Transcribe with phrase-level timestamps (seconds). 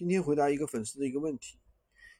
[0.00, 1.58] 今天回答一个粉丝的一个问题，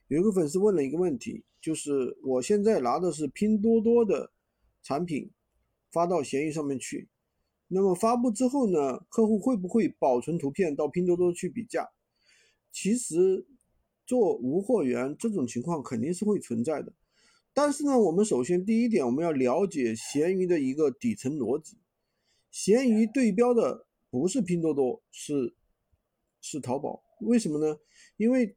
[0.09, 4.31] 有一个粉丝问了一个问题，就是我现在拿的是拼多多的
[4.83, 5.31] 产品
[5.91, 7.09] 发到闲鱼上面去，
[7.69, 11.89] 那么发布之后呢，客户会不会保存图片到拼多多去比价？
[12.71, 13.47] 其实
[14.05, 16.93] 做无货源这种情况肯定是会存在的，
[17.55, 21.79] 但是呢，我们首先第一点我们要了解闲鱼的一个底层逻辑，
[22.51, 25.55] 闲鱼对标的不是拼多多，是
[26.43, 27.03] 是淘宝。
[27.21, 27.77] 为什么呢？
[28.17, 28.55] 因为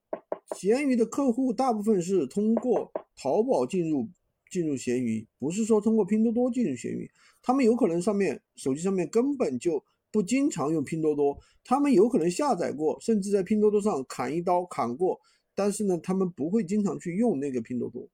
[0.56, 4.08] 闲鱼的客户大部分是通过淘宝进入
[4.52, 7.10] 进入闲鱼，不是说通过拼多多进入闲鱼。
[7.42, 15.20] 他们有可能上面手机上面根本就不经常用拼多多，他们有可能下载过，甚至在拼多多上砍一刀砍过，
[15.56, 18.08] 但是呢，他们不会经常去用那个拼多多。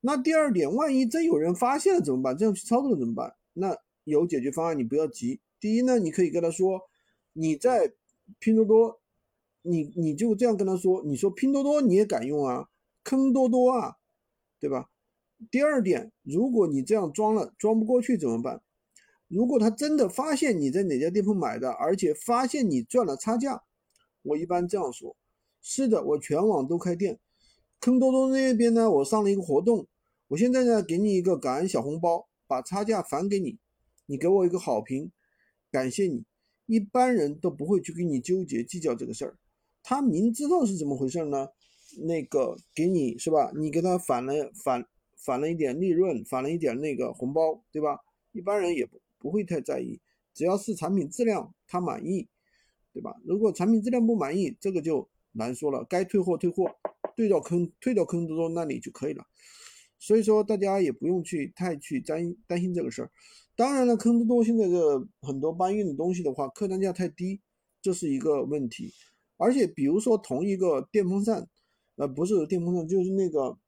[0.00, 2.36] 那第二点，万一真有人发现了怎么办？
[2.36, 3.34] 这样去操作了怎么办？
[3.52, 5.40] 那有解决方案，你不要急。
[5.60, 6.80] 第一呢，你可以跟他说，
[7.34, 7.92] 你在
[8.38, 9.01] 拼多多。
[9.62, 12.68] 你你就这样跟他说，你说拼多多你也敢用啊，
[13.04, 13.96] 坑多多啊，
[14.60, 14.90] 对吧？
[15.50, 18.62] 第二点，如果你这样装了装不过去怎么办？
[19.28, 23.62] 如果他真的发现你在哪家店铺买的，而且发现你赚了差价，
[24.22, 25.16] 我一般这样说：
[25.60, 27.18] 是的，我全网都开店，
[27.80, 29.86] 坑多多那边呢，我上了一个活动，
[30.28, 33.58] 我现在呢给你一个感恩小红包，把差价返给你，
[34.06, 35.10] 你给我一个好评，
[35.70, 36.24] 感谢你。
[36.66, 39.36] 一般人都不会去跟你纠结计较这个事儿。
[39.82, 41.48] 他明知道是怎么回事呢？
[42.06, 43.52] 那个给你是吧？
[43.54, 47.98] 你给他返了返返了一点利润，返了一点那个红包，对吧？
[48.32, 50.00] 一般人也不不会太在意，
[50.32, 52.26] 只要是产品质量他满意，
[52.94, 53.14] 对吧？
[53.24, 56.74] 如果产品质量不满意，这个就难说了，该退货退货，
[57.14, 59.26] 退到坑退到坑多多那里就可以了。
[59.98, 63.10] 所以说大家也不用去太去担担心这个事儿。
[63.54, 67.40] 当然了，坑多多现在的很多搬运的东西的话，客单价太低，
[67.82, 68.92] 这是一个问题。
[69.42, 71.48] 而且，比如说同一个电风扇，
[71.96, 73.58] 呃，不是电风扇，就是那个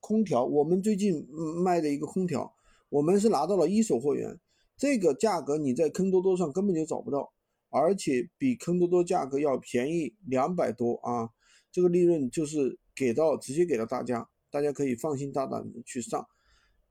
[0.00, 0.44] 空调。
[0.44, 1.24] 我们最近
[1.62, 2.52] 卖的一个空调，
[2.88, 4.36] 我们是拿到了一手货源，
[4.76, 7.32] 这个价格你在坑多多上根本就找不到，
[7.70, 11.30] 而且比坑多多价格要便宜两百多啊！
[11.70, 16.26] 这个利润就是给到直接给到大家，大家可以放心大胆的去上。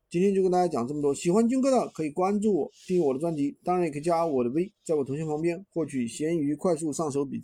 [0.09, 7.35] 今天就跟大家讲这么多，喜欢军哥的可以关注我，订阅我的专辑，当然也可以加我的微，在我头像旁边获取闲鱼快速上手笔记。